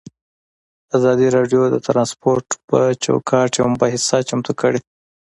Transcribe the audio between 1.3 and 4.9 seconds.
راډیو د ترانسپورټ پر وړاندې یوه مباحثه چمتو کړې.